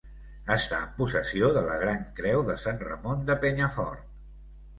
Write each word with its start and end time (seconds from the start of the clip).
Està 0.53 0.77
en 0.85 0.95
possessió 1.01 1.49
de 1.57 1.63
la 1.67 1.75
Gran 1.83 1.99
Creu 2.21 2.41
de 2.49 2.57
Sant 2.63 2.81
Ramon 2.87 3.23
de 3.29 3.37
Penyafort. 3.45 4.11